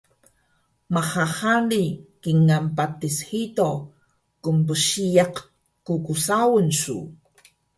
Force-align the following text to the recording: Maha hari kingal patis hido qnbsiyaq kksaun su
Maha 0.93 1.25
hari 1.39 1.83
kingal 2.21 2.65
patis 2.75 3.17
hido 3.27 3.69
qnbsiyaq 4.43 5.35
kksaun 6.05 6.67
su 6.81 6.97